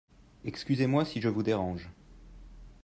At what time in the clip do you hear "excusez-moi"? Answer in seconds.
0.45-1.05